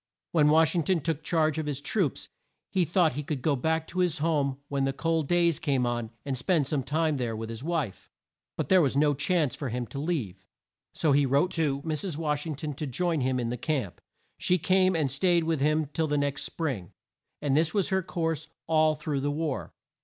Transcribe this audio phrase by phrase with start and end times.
[0.31, 2.27] When Wash ing ton took charge of the troops,
[2.71, 5.85] he thought that he could go back to his home when the cold days came
[5.85, 8.09] on, and spend some time there with his wife.
[8.57, 10.43] But there was no chance for him to leave,
[10.91, 12.17] so he wrote to Mrs.
[12.17, 14.01] Wash ing ton to join him in the camp.
[14.39, 16.93] She came and staid with him till the next spring;
[17.39, 19.71] and this was her course all through the war.